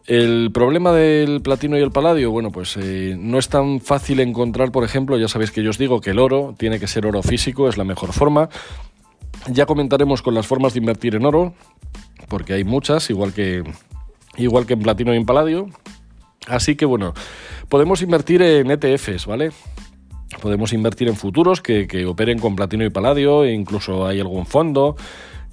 El 0.06 0.52
problema 0.54 0.92
del 0.92 1.42
platino 1.42 1.80
y 1.80 1.82
el 1.82 1.90
paladio, 1.90 2.30
bueno, 2.30 2.52
pues 2.52 2.78
eh, 2.78 3.16
no 3.20 3.40
es 3.40 3.50
tan 3.50 3.82
fácil 3.82 4.20
encontrar, 4.20 4.72
por 4.72 4.84
ejemplo, 4.84 5.18
ya 5.18 5.28
sabéis 5.28 5.50
que 5.50 5.64
yo 5.64 5.72
os 5.72 5.80
digo 5.80 6.00
que 6.00 6.12
el 6.12 6.20
oro 6.20 6.54
tiene 6.60 6.80
que 6.80 6.86
ser 6.86 7.08
oro 7.08 7.24
físico, 7.24 7.68
es 7.68 7.78
la 7.78 7.84
mejor 7.84 8.14
forma. 8.14 8.50
Ya 9.50 9.66
comentaremos 9.66 10.22
con 10.22 10.36
las 10.36 10.46
formas 10.46 10.74
de 10.74 10.80
invertir 10.80 11.16
en 11.16 11.26
oro, 11.26 11.56
porque 12.30 12.54
hay 12.54 12.64
muchas, 12.64 13.10
igual 13.10 13.34
que, 13.34 13.64
igual 14.38 14.68
que 14.68 14.74
en 14.74 14.82
platino 14.82 15.12
y 15.12 15.18
en 15.18 15.26
paladio. 15.26 15.70
Así 16.48 16.76
que 16.76 16.86
bueno, 16.86 17.16
podemos 17.70 18.04
invertir 18.04 18.44
en 18.44 18.70
ETFs, 18.70 19.26
¿vale? 19.26 19.52
Podemos 20.42 20.74
invertir 20.74 21.08
en 21.08 21.16
futuros 21.16 21.62
que, 21.62 22.06
operen 22.06 22.40
con 22.40 22.56
platino 22.56 22.86
y 22.86 22.90
paladio, 22.90 23.44
e 23.44 23.54
incluso 23.54 24.06
hay 24.06 24.20
algún 24.20 24.46
fondo. 24.46 24.96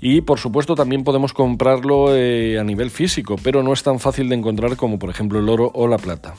Y 0.00 0.22
por 0.22 0.38
supuesto 0.38 0.74
también 0.74 1.04
podemos 1.04 1.32
comprarlo 1.32 2.14
eh, 2.14 2.58
a 2.58 2.64
nivel 2.64 2.90
físico, 2.90 3.36
pero 3.42 3.62
no 3.62 3.72
es 3.72 3.84
tan 3.84 4.00
fácil 4.00 4.28
de 4.28 4.34
encontrar 4.34 4.76
como 4.76 4.98
por 4.98 5.10
ejemplo 5.10 5.38
el 5.38 5.48
oro 5.48 5.70
o 5.74 5.86
la 5.86 5.98
plata. 5.98 6.34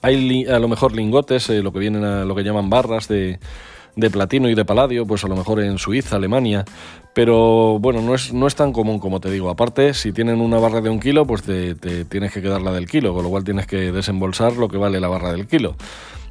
Hay 0.00 0.46
a 0.46 0.58
lo 0.58 0.68
mejor 0.68 0.94
lingotes, 0.94 1.50
eh, 1.50 1.62
lo 1.62 1.72
que 1.72 1.80
vienen 1.80 2.04
a 2.04 2.24
lo 2.24 2.34
que 2.34 2.44
llaman 2.44 2.70
barras 2.70 3.08
de, 3.08 3.38
platino 4.10 4.48
y 4.48 4.54
de 4.54 4.64
paladio, 4.64 5.04
pues 5.06 5.24
a 5.24 5.28
lo 5.28 5.36
mejor 5.36 5.60
en 5.60 5.76
Suiza, 5.76 6.16
Alemania, 6.16 6.64
pero 7.14 7.78
bueno, 7.78 8.00
no 8.00 8.14
es, 8.14 8.32
no 8.32 8.46
es 8.46 8.54
tan 8.54 8.72
común 8.72 9.00
como 9.00 9.20
te 9.20 9.30
digo. 9.30 9.50
Aparte, 9.50 9.92
si 9.92 10.12
tienen 10.12 10.40
una 10.40 10.58
barra 10.58 10.80
de 10.80 10.88
un 10.88 11.00
kilo, 11.00 11.26
pues 11.26 11.42
te, 11.42 11.74
te 11.74 12.04
tienes 12.04 12.32
que 12.32 12.40
quedar 12.40 12.62
la 12.62 12.72
del 12.72 12.88
kilo, 12.88 13.12
con 13.12 13.24
lo 13.24 13.28
cual 13.28 13.44
tienes 13.44 13.66
que 13.66 13.92
desembolsar 13.92 14.54
lo 14.54 14.68
que 14.68 14.78
vale 14.78 15.00
la 15.00 15.08
barra 15.08 15.32
del 15.32 15.46
kilo. 15.46 15.74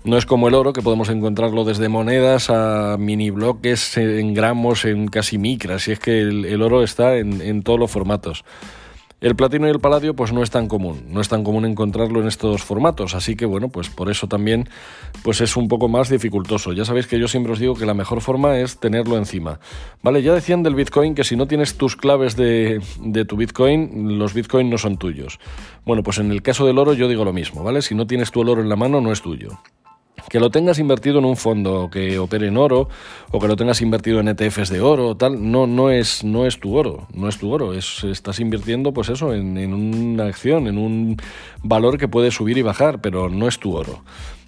No 0.07 0.17
es 0.17 0.25
como 0.25 0.47
el 0.47 0.53
oro, 0.53 0.71
que 0.71 0.81
podemos 0.81 1.09
encontrarlo 1.09 1.65
desde 1.65 1.89
monedas 1.89 2.49
a 2.49 2.95
mini 2.97 3.29
bloques 3.29 3.97
en 3.97 4.33
gramos, 4.33 4.85
en 4.85 5.09
casi 5.09 5.37
micras, 5.37 5.89
y 5.89 5.91
es 5.91 5.99
que 5.99 6.21
el, 6.21 6.61
oro 6.61 6.81
está 6.81 7.17
en, 7.17 7.61
todos 7.61 7.77
los 7.77 7.91
formatos. 7.91 8.45
El 9.19 9.35
platino 9.35 9.67
y 9.67 9.69
el 9.69 9.81
paladio 9.81 10.15
pues 10.15 10.31
no 10.31 10.43
es 10.43 10.49
tan 10.49 10.69
común, 10.69 11.07
no 11.09 11.19
es 11.19 11.27
tan 11.27 11.43
común 11.43 11.65
encontrarlo 11.65 12.21
en 12.21 12.27
estos 12.29 12.63
formatos, 12.63 13.15
así 13.15 13.35
que 13.35 13.45
bueno, 13.45 13.67
pues 13.67 13.89
por 13.89 14.09
eso 14.09 14.27
también 14.27 14.69
pues 15.23 15.41
es 15.41 15.57
un 15.57 15.67
poco 15.67 15.89
más 15.89 16.07
dificultoso. 16.07 16.71
Ya 16.71 16.85
sabéis 16.85 17.07
que 17.07 17.19
yo 17.19 17.27
siempre 17.27 17.51
os 17.51 17.59
digo 17.59 17.75
que 17.75 17.85
la 17.85 17.93
mejor 17.93 18.21
forma 18.21 18.57
es 18.59 18.79
tenerlo 18.79 19.17
encima. 19.17 19.59
Vale, 20.03 20.23
ya 20.23 20.33
decían 20.33 20.63
del 20.63 20.75
Bitcoin 20.75 21.15
que 21.15 21.25
si 21.25 21.35
no 21.35 21.47
tienes 21.47 21.77
tus 21.77 21.97
claves 21.97 22.37
de, 22.37 22.79
de 23.01 23.25
tu 23.25 23.35
Bitcoin, 23.35 24.17
los 24.17 24.33
Bitcoin 24.33 24.69
no 24.69 24.77
son 24.77 24.95
tuyos. 24.95 25.37
Bueno, 25.83 26.01
pues 26.01 26.17
en 26.19 26.31
el 26.31 26.41
caso 26.41 26.65
del 26.65 26.77
oro 26.77 26.93
yo 26.93 27.09
digo 27.09 27.25
lo 27.25 27.33
mismo, 27.33 27.61
¿vale? 27.61 27.81
Si 27.81 27.93
no 27.93 28.07
tienes 28.07 28.31
tu 28.31 28.39
oro 28.39 28.61
en 28.61 28.69
la 28.69 28.77
mano 28.77 29.01
no 29.01 29.11
es 29.11 29.21
tuyo 29.21 29.59
que 30.29 30.39
lo 30.39 30.49
tengas 30.49 30.79
invertido 30.79 31.19
en 31.19 31.25
un 31.25 31.37
fondo 31.37 31.89
que 31.91 32.19
opere 32.19 32.47
en 32.47 32.57
oro 32.57 32.89
o 33.31 33.39
que 33.39 33.47
lo 33.47 33.55
tengas 33.55 33.81
invertido 33.81 34.19
en 34.19 34.27
ETFs 34.27 34.69
de 34.69 34.81
oro 34.81 35.09
o 35.09 35.17
tal, 35.17 35.51
no, 35.51 35.67
no, 35.67 35.89
es, 35.89 36.23
no 36.23 36.45
es 36.45 36.59
tu 36.59 36.75
oro, 36.75 37.07
no 37.13 37.29
es 37.29 37.37
tu 37.37 37.51
oro, 37.51 37.73
es, 37.73 38.03
estás 38.03 38.39
invirtiendo 38.39 38.93
pues 38.93 39.09
eso, 39.09 39.33
en, 39.33 39.73
una 39.73 40.25
acción, 40.25 40.67
en 40.67 40.77
un 40.77 41.17
valor 41.63 41.97
que 41.97 42.07
puede 42.07 42.31
subir 42.31 42.57
y 42.57 42.61
bajar, 42.61 42.99
pero 43.01 43.29
no 43.29 43.47
es 43.47 43.59
tu 43.59 43.75
oro. 43.75 44.03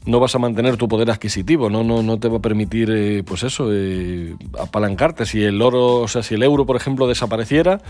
No 0.05 0.19
vas 0.19 0.33
a 0.33 0.39
mantener 0.39 0.77
tu 0.77 0.87
poder 0.87 1.11
adquisitivo, 1.11 1.69
no, 1.69 1.83
no, 1.83 2.01
no 2.01 2.19
te 2.19 2.29
va 2.29 2.37
a 2.37 2.41
permitir, 2.41 2.89
eh, 2.89 3.21
pues 3.23 3.43
eso, 3.43 3.67
eh, 3.71 4.33
apalancarte. 4.57 5.25
Si 5.25 5.43
el 5.43 5.61
oro, 5.61 5.97
o 5.97 6.07
sea, 6.07 6.23
si 6.23 6.35
el 6.35 6.43
euro, 6.43 6.65
por 6.65 6.77
ejemplo, 6.77 7.05
desapareciera, 7.05 7.81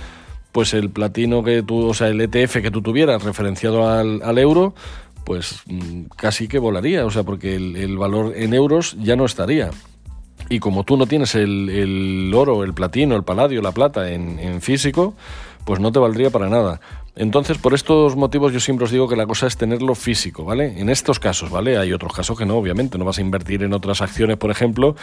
pues 0.51 0.73
el 0.73 0.89
platino 0.89 1.43
que 1.43 1.61
tú, 1.61 1.87
o 1.87 1.93
sea, 1.93 2.07
el 2.07 2.19
ETF 2.19 2.61
que 2.61 2.71
tú 2.71 2.81
tuvieras 2.81 3.23
referenciado 3.23 3.87
al, 3.87 4.21
al 4.23 4.37
euro, 4.39 4.73
pues 5.29 5.61
mm, 5.67 6.05
casi 6.15 6.47
que 6.47 6.57
volaría, 6.57 7.05
o 7.05 7.11
sea, 7.11 7.21
porque 7.21 7.53
el, 7.53 7.97
valor 7.99 8.33
en 8.35 8.55
euros 8.55 8.95
ya 8.99 9.15
no 9.15 9.25
estaría. 9.25 9.69
Y 10.49 10.57
como 10.57 10.83
tú 10.85 10.97
no 10.97 11.05
tienes 11.05 11.35
el, 11.35 12.31
oro, 12.33 12.63
el 12.63 12.73
platino, 12.73 13.15
el 13.15 13.21
paladio, 13.21 13.61
la 13.61 13.71
plata 13.71 14.09
en 14.09 14.59
físico, 14.59 15.13
pues 15.65 15.79
no 15.79 15.91
te 15.91 15.99
valdría 15.99 16.31
para 16.31 16.49
nada. 16.49 16.81
Entonces, 17.19 17.57
por 17.57 17.73
estos 17.73 18.15
motivos 18.15 18.53
yo 18.53 18.61
siempre 18.61 18.85
os 18.85 18.91
digo 18.91 19.09
que 19.09 19.17
la 19.17 19.27
cosa 19.27 19.45
es 19.45 19.57
tenerlo 19.57 19.93
físico, 19.93 20.45
¿vale? 20.45 20.79
En 20.79 20.87
estos 20.87 21.19
casos, 21.19 21.49
¿vale? 21.49 21.77
Hay 21.77 21.91
otros 21.91 22.13
casos 22.13 22.37
que 22.37 22.45
no, 22.45 22.55
obviamente, 22.55 22.97
no 22.97 23.03
vas 23.03 23.17
a 23.17 23.21
invertir 23.21 23.61
en 23.61 23.73
otras 23.73 24.01
acciones, 24.01 24.37
por 24.37 24.51
ejemplo, 24.51 24.95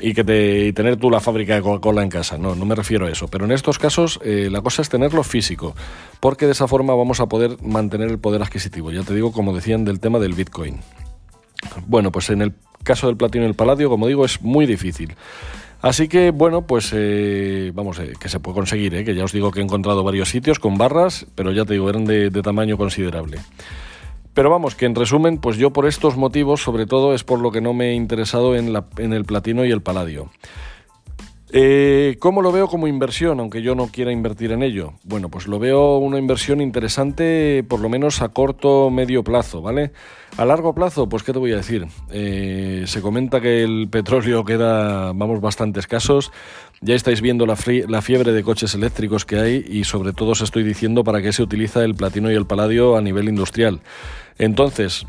y 0.00 0.12
que 0.12 0.24
te 0.24 0.72
tener 0.72 0.96
tú 0.96 1.10
la 1.10 1.20
fábrica 1.20 1.54
de 1.54 1.62
Coca-Cola 1.62 2.02
en 2.02 2.08
casa, 2.08 2.36
no, 2.38 2.56
no 2.56 2.64
me 2.64 2.74
refiero 2.74 3.06
a 3.06 3.10
eso, 3.10 3.28
pero 3.28 3.44
en 3.44 3.52
estos 3.52 3.78
casos 3.78 4.18
eh, 4.24 4.48
la 4.50 4.62
cosa 4.62 4.82
es 4.82 4.88
tenerlo 4.88 5.22
físico, 5.22 5.76
porque 6.18 6.46
de 6.46 6.52
esa 6.52 6.66
forma 6.66 6.92
vamos 6.96 7.20
a 7.20 7.26
poder 7.26 7.56
mantener 7.62 8.10
el 8.10 8.18
poder 8.18 8.42
adquisitivo, 8.42 8.90
ya 8.90 9.04
te 9.04 9.14
digo, 9.14 9.30
como 9.30 9.54
decían 9.54 9.84
del 9.84 10.00
tema 10.00 10.18
del 10.18 10.32
Bitcoin. 10.32 10.80
Bueno, 11.86 12.10
pues 12.10 12.30
en 12.30 12.42
el 12.42 12.52
caso 12.82 13.06
del 13.06 13.16
platino 13.16 13.44
y 13.44 13.48
el 13.48 13.54
paladio, 13.54 13.88
como 13.88 14.08
digo, 14.08 14.24
es 14.24 14.42
muy 14.42 14.66
difícil. 14.66 15.14
Así 15.82 16.08
que, 16.08 16.30
bueno, 16.30 16.66
pues 16.66 16.92
eh, 16.94 17.72
vamos, 17.74 17.98
eh, 18.00 18.12
que 18.20 18.28
se 18.28 18.38
puede 18.38 18.54
conseguir, 18.54 18.94
eh, 18.94 19.04
que 19.04 19.14
ya 19.14 19.24
os 19.24 19.32
digo 19.32 19.50
que 19.50 19.60
he 19.60 19.62
encontrado 19.62 20.04
varios 20.04 20.28
sitios 20.28 20.58
con 20.58 20.76
barras, 20.76 21.26
pero 21.34 21.52
ya 21.52 21.64
te 21.64 21.72
digo, 21.72 21.88
eran 21.88 22.04
de, 22.04 22.30
tamaño 22.42 22.76
considerable. 22.76 23.38
Pero 24.34 24.50
vamos, 24.50 24.74
que 24.74 24.84
en 24.84 24.94
resumen, 24.94 25.38
pues 25.38 25.56
yo 25.56 25.72
por 25.72 25.86
estos 25.86 26.16
motivos, 26.16 26.62
sobre 26.62 26.86
todo, 26.86 27.14
es 27.14 27.24
por 27.24 27.40
lo 27.40 27.50
que 27.50 27.62
no 27.62 27.72
me 27.72 27.90
he 27.90 27.94
interesado 27.94 28.56
en, 28.56 28.72
la, 28.72 28.84
en 28.98 29.14
el 29.14 29.24
platino 29.24 29.64
y 29.64 29.70
el 29.70 29.80
paladio. 29.80 30.30
Eh, 31.52 32.16
¿Cómo 32.20 32.42
lo 32.42 32.52
veo 32.52 32.68
como 32.68 32.86
inversión, 32.86 33.40
aunque 33.40 33.60
yo 33.60 33.74
no 33.74 33.88
quiera 33.88 34.12
invertir 34.12 34.52
en 34.52 34.62
ello? 34.62 34.92
Bueno, 35.02 35.28
pues 35.28 35.48
lo 35.48 35.58
veo 35.58 35.98
una 35.98 36.18
inversión 36.18 36.60
interesante, 36.60 37.64
por 37.68 37.80
lo 37.80 37.88
menos 37.88 38.22
a 38.22 38.28
corto 38.28 38.88
medio 38.90 39.24
plazo, 39.24 39.60
¿vale? 39.60 39.90
A 40.36 40.44
largo 40.44 40.74
plazo, 40.74 41.08
pues 41.08 41.24
qué 41.24 41.32
te 41.32 41.40
voy 41.40 41.52
a 41.52 41.56
decir. 41.56 41.88
Eh, 42.12 42.84
se 42.86 43.02
comenta 43.02 43.40
que 43.40 43.64
el 43.64 43.88
petróleo 43.90 44.44
queda, 44.44 45.12
vamos, 45.12 45.40
bastante 45.40 45.80
escasos. 45.80 46.30
Ya 46.82 46.94
estáis 46.94 47.20
viendo 47.20 47.46
la, 47.46 47.56
la 47.88 48.00
fiebre 48.00 48.32
de 48.32 48.44
coches 48.44 48.74
eléctricos 48.76 49.24
que 49.24 49.40
hay 49.40 49.64
y 49.68 49.82
sobre 49.82 50.12
todo 50.12 50.30
os 50.30 50.42
estoy 50.42 50.62
diciendo 50.62 51.02
para 51.02 51.20
qué 51.20 51.32
se 51.32 51.42
utiliza 51.42 51.84
el 51.84 51.96
platino 51.96 52.30
y 52.30 52.36
el 52.36 52.46
paladio 52.46 52.96
a 52.96 53.02
nivel 53.02 53.28
industrial. 53.28 53.80
Entonces, 54.38 55.04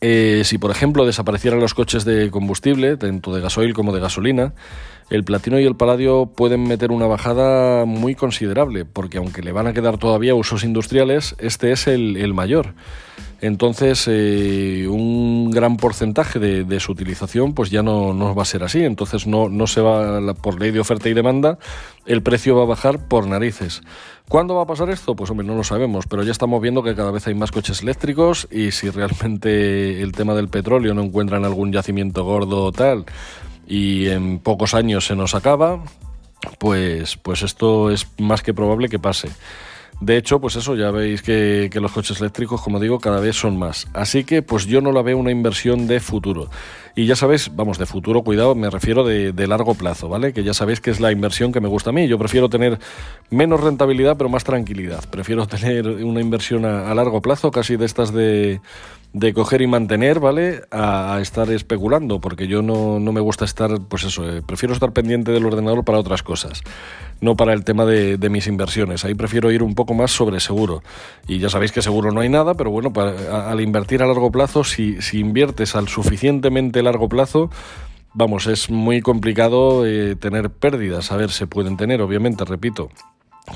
eh, 0.00 0.42
si 0.44 0.58
por 0.58 0.70
ejemplo 0.70 1.06
desaparecieran 1.06 1.60
los 1.60 1.74
coches 1.74 2.04
de 2.04 2.30
combustible, 2.30 2.96
tanto 2.96 3.34
de 3.34 3.40
gasoil 3.40 3.74
como 3.74 3.94
de 3.94 4.00
gasolina, 4.00 4.52
el 5.08 5.24
platino 5.24 5.60
y 5.60 5.64
el 5.64 5.76
paladio 5.76 6.26
pueden 6.26 6.64
meter 6.64 6.90
una 6.90 7.06
bajada 7.06 7.84
muy 7.84 8.14
considerable, 8.14 8.84
porque 8.84 9.18
aunque 9.18 9.42
le 9.42 9.52
van 9.52 9.66
a 9.66 9.72
quedar 9.72 9.98
todavía 9.98 10.34
usos 10.34 10.64
industriales, 10.64 11.36
este 11.38 11.72
es 11.72 11.86
el, 11.86 12.34
mayor. 12.34 12.74
Entonces, 13.40 14.06
eh, 14.08 14.86
un 14.88 15.50
gran 15.50 15.76
porcentaje 15.76 16.38
de, 16.38 16.80
su 16.80 16.92
utilización 16.92 17.52
pues 17.52 17.70
ya 17.70 17.82
no, 17.82 18.14
no, 18.14 18.34
va 18.34 18.42
a 18.42 18.46
ser 18.46 18.64
así. 18.64 18.84
Entonces, 18.84 19.26
no, 19.26 19.48
no 19.48 19.66
se 19.66 19.80
va, 19.80 20.34
por 20.34 20.60
ley 20.60 20.70
de 20.70 20.80
oferta 20.80 21.08
y 21.08 21.14
demanda, 21.14 21.58
el 22.06 22.22
precio 22.22 22.56
va 22.56 22.62
a 22.62 22.66
bajar 22.66 23.08
por 23.08 23.26
narices. 23.26 23.82
¿Cuándo 24.28 24.54
va 24.54 24.62
a 24.62 24.66
pasar 24.66 24.90
esto? 24.90 25.14
Pues 25.14 25.30
hombre, 25.30 25.46
no 25.46 25.54
lo 25.54 25.64
sabemos, 25.64 26.06
pero 26.08 26.22
ya 26.22 26.32
estamos 26.32 26.60
viendo 26.60 26.82
que 26.82 26.94
cada 26.94 27.10
vez 27.10 27.26
hay 27.26 27.34
más 27.34 27.52
coches 27.52 27.82
eléctricos 27.82 28.48
y 28.50 28.72
si 28.72 28.90
realmente 28.90 30.02
el 30.02 30.12
tema 30.12 30.34
del 30.34 30.48
petróleo 30.48 30.94
no 30.94 31.02
encuentra 31.02 31.36
en 31.36 31.44
algún 31.44 31.72
yacimiento 31.72 32.24
gordo 32.24 32.64
o 32.64 32.72
tal 32.72 33.04
y 33.66 34.08
en 34.08 34.38
pocos 34.38 34.74
años 34.74 35.06
se 35.06 35.16
nos 35.16 35.34
acaba, 35.34 35.82
pues, 36.58 37.16
pues 37.16 37.42
esto 37.42 37.90
es 37.90 38.06
más 38.18 38.42
que 38.42 38.54
probable 38.54 38.88
que 38.88 38.98
pase. 38.98 39.28
De 40.00 40.18
hecho, 40.18 40.40
pues 40.40 40.56
eso, 40.56 40.74
ya 40.74 40.90
veis 40.90 41.22
que, 41.22 41.70
los 41.74 41.90
coches 41.90 42.20
eléctricos, 42.20 42.60
como 42.60 42.78
digo, 42.78 42.98
cada 43.00 43.18
vez 43.18 43.36
son 43.36 43.58
más. 43.58 43.88
Así 43.94 44.24
que, 44.24 44.42
pues 44.42 44.66
yo 44.66 44.80
no 44.82 44.92
la 44.92 45.00
veo 45.02 45.16
una 45.16 45.30
inversión 45.30 45.86
de 45.86 46.00
futuro. 46.00 46.50
Y 46.94 47.06
ya 47.06 47.16
sabéis, 47.16 47.50
vamos, 47.54 47.78
de 47.78 47.86
futuro, 47.86 48.22
cuidado, 48.22 48.54
me 48.54 48.68
refiero 48.68 49.04
de, 49.04 49.46
largo 49.46 49.74
plazo, 49.74 50.08
¿vale? 50.08 50.32
Que 50.32 50.44
ya 50.44 50.52
sabéis 50.52 50.80
que 50.80 50.90
es 50.90 51.00
la 51.00 51.12
inversión 51.12 51.52
que 51.52 51.60
me 51.60 51.68
gusta 51.68 51.90
a 51.90 51.92
mí. 51.92 52.08
Yo 52.08 52.18
prefiero 52.18 52.48
tener 52.50 52.78
menos 53.30 53.60
rentabilidad, 53.60 54.16
pero 54.18 54.28
más 54.28 54.44
tranquilidad. 54.44 55.02
Prefiero 55.10 55.46
tener 55.48 55.86
una 55.88 56.20
inversión 56.20 56.66
a 56.66 56.94
largo 56.94 57.22
plazo, 57.22 57.50
casi 57.50 57.76
de 57.76 57.86
estas 57.86 58.12
de 58.12 58.60
de 59.16 59.32
coger 59.32 59.62
y 59.62 59.66
mantener, 59.66 60.20
¿vale? 60.20 60.60
A, 60.70 61.18
estar 61.22 61.48
especulando, 61.50 62.20
porque 62.20 62.48
yo 62.48 62.60
no, 62.60 63.00
me 63.00 63.20
gusta 63.20 63.46
estar, 63.46 63.80
pues 63.88 64.04
eso, 64.04 64.28
eh, 64.30 64.42
prefiero 64.46 64.74
estar 64.74 64.92
pendiente 64.92 65.32
del 65.32 65.46
ordenador 65.46 65.86
para 65.86 65.98
otras 65.98 66.22
cosas, 66.22 66.62
no 67.22 67.34
para 67.34 67.54
el 67.54 67.64
tema 67.64 67.86
de, 67.86 68.18
mis 68.28 68.46
inversiones. 68.46 69.06
Ahí 69.06 69.14
prefiero 69.14 69.50
ir 69.50 69.62
un 69.62 69.74
poco 69.74 69.94
más 69.94 70.10
sobre 70.10 70.38
seguro. 70.38 70.82
Y 71.26 71.38
ya 71.38 71.48
sabéis 71.48 71.72
que 71.72 71.80
seguro 71.80 72.12
no 72.12 72.20
hay 72.20 72.28
nada, 72.28 72.52
pero 72.54 72.70
bueno, 72.70 72.92
al 73.32 73.58
invertir 73.62 74.02
a 74.02 74.06
largo 74.06 74.30
plazo, 74.30 74.64
si, 74.64 75.00
si 75.00 75.18
inviertes 75.18 75.76
al 75.76 75.88
suficientemente 75.88 76.82
largo 76.82 77.08
plazo, 77.08 77.48
vamos, 78.12 78.46
es 78.46 78.68
muy 78.68 79.00
complicado 79.00 79.86
eh, 79.86 80.14
tener 80.16 80.50
pérdidas. 80.50 81.10
A 81.10 81.16
ver, 81.16 81.30
se 81.30 81.46
pueden 81.46 81.78
tener, 81.78 82.02
obviamente, 82.02 82.44
repito 82.44 82.90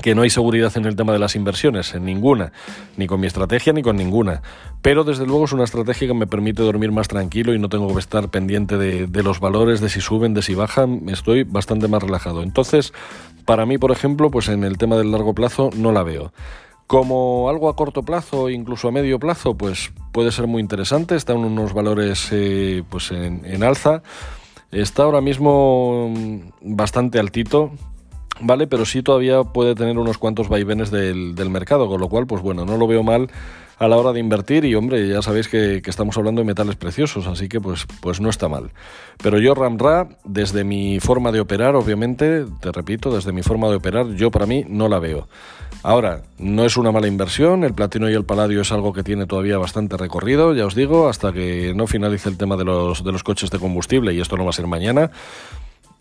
que 0.01 0.15
no 0.15 0.21
hay 0.21 0.29
seguridad 0.29 0.71
en 0.77 0.85
el 0.85 0.95
tema 0.95 1.11
de 1.11 1.19
las 1.19 1.35
inversiones, 1.35 1.93
en 1.93 2.05
ninguna, 2.05 2.53
ni 2.95 3.07
con 3.07 3.19
mi 3.19 3.27
estrategia 3.27 3.73
ni 3.73 3.81
con 3.81 3.97
ninguna. 3.97 4.41
Pero 4.81 5.03
desde 5.03 5.25
luego 5.25 5.45
es 5.45 5.51
una 5.51 5.65
estrategia 5.65 6.07
que 6.07 6.13
me 6.13 6.27
permite 6.27 6.63
dormir 6.63 6.91
más 6.91 7.07
tranquilo 7.07 7.53
y 7.53 7.59
no 7.59 7.69
tengo 7.69 7.93
que 7.93 7.99
estar 7.99 8.29
pendiente 8.29 8.77
de, 8.77 9.23
los 9.23 9.39
valores, 9.39 9.81
de 9.81 9.89
si 9.89 9.99
suben, 9.99 10.33
de 10.33 10.41
si 10.41 10.55
bajan, 10.55 11.09
estoy 11.09 11.43
bastante 11.43 11.87
más 11.87 12.01
relajado. 12.01 12.41
Entonces, 12.41 12.93
para 13.45 13.65
mí, 13.65 13.77
por 13.77 13.91
ejemplo, 13.91 14.31
pues 14.31 14.47
en 14.47 14.63
el 14.63 14.77
tema 14.77 14.95
del 14.95 15.11
largo 15.11 15.35
plazo 15.35 15.69
no 15.75 15.91
la 15.91 16.03
veo. 16.03 16.31
Como 16.87 17.49
algo 17.49 17.69
a 17.69 17.75
corto 17.75 18.03
plazo, 18.03 18.49
incluso 18.49 18.87
a 18.87 18.91
medio 18.91 19.19
plazo, 19.19 19.55
pues 19.55 19.91
puede 20.11 20.31
ser 20.31 20.47
muy 20.47 20.61
interesante, 20.61 21.15
están 21.15 21.37
unos 21.37 21.73
valores 21.73 22.29
eh, 22.31 22.83
pues 22.89 23.11
en, 23.11 23.45
en 23.45 23.63
alza. 23.63 24.03
Está 24.71 25.03
ahora 25.03 25.21
mismo 25.21 26.13
bastante 26.61 27.19
altito, 27.19 27.71
¿vale? 28.41 28.67
Pero 28.67 28.85
sí 28.85 29.01
todavía 29.01 29.43
puede 29.43 29.75
tener 29.75 29.97
unos 29.97 30.17
cuantos 30.17 30.49
vaivenes 30.49 30.91
del, 30.91 31.35
del, 31.35 31.49
mercado, 31.49 31.87
con 31.87 32.01
lo 32.01 32.09
cual, 32.09 32.27
pues 32.27 32.41
bueno, 32.41 32.65
no 32.65 32.77
lo 32.77 32.87
veo 32.87 33.03
mal 33.03 33.29
a 33.81 33.87
la 33.87 33.97
hora 33.97 34.13
de 34.13 34.19
invertir 34.19 34.63
y 34.63 34.75
hombre, 34.75 35.07
ya 35.07 35.23
sabéis 35.23 35.47
que, 35.47 35.81
estamos 35.83 36.15
hablando 36.15 36.41
de 36.41 36.45
metales 36.45 36.75
preciosos, 36.75 37.25
así 37.25 37.49
que 37.49 37.59
pues, 37.59 37.87
pues 37.99 38.21
no 38.21 38.29
está 38.29 38.47
mal. 38.47 38.69
Pero 39.23 39.39
yo 39.39 39.55
Ramra, 39.55 40.07
desde 40.23 40.63
mi 40.63 40.99
forma 40.99 41.31
de 41.31 41.39
operar, 41.39 41.75
obviamente, 41.75 42.45
te 42.59 42.71
repito, 42.71 43.11
desde 43.11 43.31
mi 43.31 43.41
forma 43.41 43.69
de 43.69 43.77
operar, 43.77 44.05
yo 44.13 44.29
para 44.29 44.45
mí 44.45 44.63
no 44.69 44.87
la 44.87 44.99
veo. 44.99 45.27
Ahora, 45.81 46.21
no 46.37 46.63
es 46.63 46.77
una 46.77 46.91
mala 46.91 47.07
inversión, 47.07 47.63
el 47.63 47.73
platino 47.73 48.07
y 48.07 48.13
el 48.13 48.23
paladio 48.23 48.61
es 48.61 48.71
algo 48.71 48.93
que 48.93 49.01
tiene 49.01 49.25
todavía 49.25 49.57
bastante 49.57 49.97
recorrido, 49.97 50.53
ya 50.53 50.67
os 50.67 50.75
digo, 50.75 51.09
hasta 51.09 51.33
que 51.33 51.73
no 51.75 51.87
finalice 51.87 52.29
el 52.29 52.37
tema 52.37 52.57
de 52.57 52.65
los, 52.65 53.03
de 53.03 53.11
los 53.11 53.23
coches 53.23 53.49
de 53.49 53.57
combustible, 53.57 54.13
y 54.13 54.21
esto 54.21 54.37
no 54.37 54.43
va 54.43 54.51
a 54.51 54.53
ser 54.53 54.67
mañana, 54.67 55.09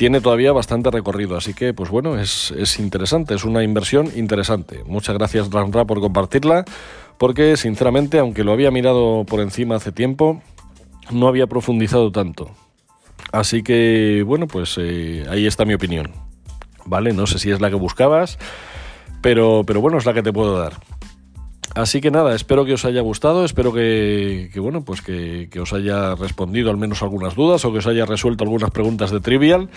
tiene 0.00 0.22
todavía 0.22 0.52
bastante 0.52 0.90
recorrido, 0.90 1.36
así 1.36 1.52
que 1.52 1.74
pues 1.74 1.90
bueno, 1.90 2.18
es, 2.18 2.78
interesante, 2.78 3.34
es 3.34 3.44
una 3.44 3.62
inversión 3.62 4.08
interesante. 4.16 4.82
Muchas 4.86 5.14
gracias 5.14 5.50
Ramra 5.50 5.84
por 5.84 6.00
compartirla, 6.00 6.64
porque 7.18 7.58
sinceramente, 7.58 8.18
aunque 8.18 8.42
lo 8.42 8.52
había 8.52 8.70
mirado 8.70 9.26
por 9.26 9.40
encima 9.40 9.76
hace 9.76 9.92
tiempo, 9.92 10.40
no 11.10 11.28
había 11.28 11.48
profundizado 11.48 12.10
tanto. 12.12 12.50
Así 13.30 13.62
que 13.62 14.24
bueno, 14.26 14.46
pues 14.46 14.76
eh, 14.80 15.26
ahí 15.28 15.46
está 15.46 15.66
mi 15.66 15.74
opinión. 15.74 16.10
¿Vale? 16.86 17.12
No 17.12 17.26
sé 17.26 17.38
si 17.38 17.50
es 17.50 17.60
la 17.60 17.68
que 17.68 17.76
buscabas, 17.76 18.38
pero, 19.20 19.64
pero 19.66 19.82
bueno, 19.82 19.98
es 19.98 20.06
la 20.06 20.14
que 20.14 20.22
te 20.22 20.32
puedo 20.32 20.58
dar. 20.58 20.78
Así 21.74 22.00
que 22.00 22.10
nada, 22.10 22.34
espero 22.34 22.64
que 22.64 22.74
os 22.74 22.84
haya 22.84 23.00
gustado, 23.00 23.44
espero 23.44 23.72
que, 23.72 24.50
bueno, 24.56 24.82
pues 24.84 25.02
que, 25.02 25.48
os 25.60 25.72
haya 25.72 26.16
respondido 26.16 26.70
al 26.70 26.76
menos 26.76 27.02
algunas 27.02 27.36
dudas 27.36 27.64
o 27.64 27.70
que 27.70 27.78
os 27.78 27.86
haya 27.86 28.06
resuelto 28.06 28.42
algunas 28.42 28.70
preguntas 28.70 29.10
de 29.12 29.20
trivial 29.20 29.68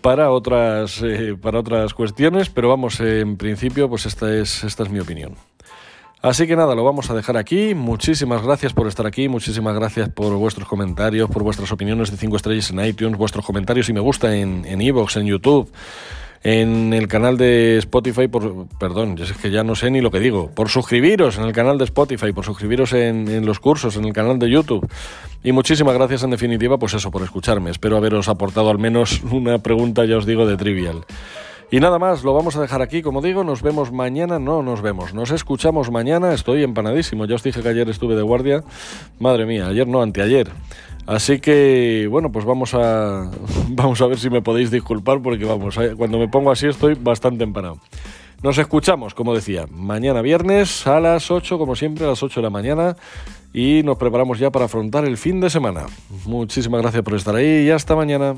para 0.00 0.30
otras, 0.30 1.02
eh, 1.02 1.36
para 1.40 1.58
otras 1.58 1.92
cuestiones, 1.92 2.50
pero 2.50 2.68
vamos, 2.68 3.00
en 3.00 3.36
principio, 3.36 3.88
pues 3.88 4.06
esta 4.06 4.32
es, 4.32 4.62
esta 4.62 4.84
es 4.84 4.90
mi 4.90 5.00
opinión. 5.00 5.34
Así 6.22 6.46
que 6.46 6.56
nada, 6.56 6.74
lo 6.74 6.84
vamos 6.84 7.10
a 7.10 7.14
dejar 7.14 7.36
aquí. 7.36 7.74
Muchísimas 7.74 8.42
gracias 8.42 8.72
por 8.72 8.86
estar 8.86 9.06
aquí, 9.06 9.28
muchísimas 9.28 9.74
gracias 9.74 10.08
por 10.08 10.34
vuestros 10.36 10.68
comentarios, 10.68 11.28
por 11.28 11.42
vuestras 11.42 11.70
opiniones 11.72 12.10
de 12.12 12.16
5 12.16 12.36
estrellas 12.36 12.70
en 12.70 12.82
iTunes, 12.82 13.18
vuestros 13.18 13.44
comentarios 13.44 13.88
y 13.88 13.92
me 13.92 14.00
gusta 14.00 14.34
en 14.34 14.64
Evox, 14.80 15.16
en, 15.16 15.22
en 15.22 15.28
YouTube 15.28 15.70
en 16.44 16.92
el 16.92 17.08
canal 17.08 17.38
de 17.38 17.78
Spotify, 17.78 18.28
por, 18.28 18.68
perdón, 18.78 19.16
es 19.18 19.32
que 19.32 19.50
ya 19.50 19.64
no 19.64 19.74
sé 19.74 19.90
ni 19.90 20.02
lo 20.02 20.10
que 20.10 20.20
digo, 20.20 20.50
por 20.54 20.68
suscribiros 20.68 21.38
en 21.38 21.44
el 21.44 21.54
canal 21.54 21.78
de 21.78 21.84
Spotify, 21.84 22.32
por 22.32 22.44
suscribiros 22.44 22.92
en, 22.92 23.46
los 23.46 23.60
cursos, 23.60 23.96
en 23.96 24.04
el 24.04 24.12
canal 24.12 24.38
de 24.38 24.50
YouTube. 24.50 24.86
Y 25.42 25.52
muchísimas 25.52 25.94
gracias 25.94 26.22
en 26.22 26.30
definitiva, 26.30 26.76
pues 26.76 26.92
eso, 26.92 27.10
por 27.10 27.22
escucharme. 27.22 27.70
Espero 27.70 27.96
haberos 27.96 28.28
aportado 28.28 28.68
al 28.68 28.78
menos 28.78 29.22
una 29.30 29.56
pregunta, 29.58 30.04
ya 30.04 30.18
os 30.18 30.26
digo, 30.26 30.46
de 30.46 30.58
trivial. 30.58 31.06
Y 31.70 31.80
nada 31.80 31.98
más, 31.98 32.22
lo 32.24 32.34
vamos 32.34 32.56
a 32.56 32.60
dejar 32.60 32.82
aquí, 32.82 33.00
como 33.00 33.22
digo, 33.22 33.42
nos 33.42 33.62
vemos 33.62 33.90
mañana, 33.90 34.38
no 34.38 34.62
nos 34.62 34.82
vemos, 34.82 35.14
nos 35.14 35.30
escuchamos 35.30 35.90
mañana, 35.90 36.34
estoy 36.34 36.62
empanadísimo, 36.62 37.24
ya 37.24 37.36
os 37.36 37.42
dije 37.42 37.62
que 37.62 37.68
ayer 37.68 37.88
estuve 37.88 38.14
de 38.14 38.22
guardia, 38.22 38.62
madre 39.18 39.46
mía, 39.46 39.68
ayer 39.68 39.88
no, 39.88 40.02
anteayer. 40.02 40.50
Así 41.06 41.38
que, 41.38 42.08
bueno, 42.10 42.32
pues 42.32 42.44
vamos 42.44 42.74
a, 42.74 43.30
vamos 43.68 44.00
a 44.00 44.06
ver 44.06 44.18
si 44.18 44.30
me 44.30 44.42
podéis 44.42 44.70
disculpar 44.70 45.20
porque, 45.20 45.44
vamos, 45.44 45.76
eh, 45.78 45.94
cuando 45.96 46.18
me 46.18 46.28
pongo 46.28 46.50
así 46.50 46.66
estoy 46.66 46.94
bastante 46.94 47.44
empanado. 47.44 47.78
Nos 48.42 48.58
escuchamos, 48.58 49.14
como 49.14 49.34
decía, 49.34 49.66
mañana 49.70 50.20
viernes 50.20 50.86
a 50.86 51.00
las 51.00 51.30
8, 51.30 51.56
como 51.58 51.76
siempre, 51.76 52.04
a 52.04 52.08
las 52.08 52.22
8 52.22 52.40
de 52.40 52.44
la 52.44 52.50
mañana 52.50 52.96
y 53.54 53.82
nos 53.84 53.96
preparamos 53.96 54.38
ya 54.38 54.50
para 54.50 54.66
afrontar 54.66 55.04
el 55.06 55.16
fin 55.16 55.40
de 55.40 55.48
semana. 55.48 55.86
Muchísimas 56.26 56.82
gracias 56.82 57.02
por 57.02 57.14
estar 57.14 57.34
ahí 57.34 57.66
y 57.66 57.70
hasta 57.70 57.96
mañana. 57.96 58.34